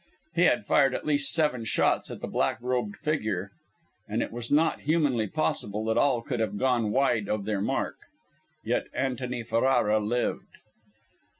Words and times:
He 0.33 0.45
had 0.45 0.65
fired 0.65 0.95
at 0.95 1.05
least 1.05 1.31
seven 1.31 1.63
shots 1.63 2.09
at 2.09 2.21
the 2.21 2.27
black 2.27 2.57
robed 2.59 2.97
figure, 2.97 3.51
and 4.09 4.23
it 4.23 4.31
was 4.31 4.49
not 4.49 4.79
humanly 4.89 5.27
possible 5.27 5.85
that 5.85 5.95
all 5.99 6.23
could 6.23 6.39
have 6.39 6.57
gone 6.57 6.89
wide 6.89 7.29
of 7.29 7.45
their 7.45 7.61
mark. 7.61 7.97
Yet 8.65 8.85
Antony 8.95 9.43
Ferrara 9.43 9.99
lived! 9.99 10.47